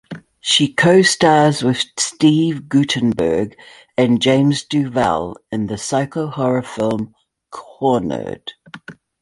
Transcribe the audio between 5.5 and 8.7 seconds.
in the psycho horror film Cornered!